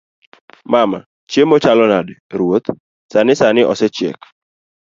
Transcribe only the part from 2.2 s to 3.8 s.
ruoth; sani sani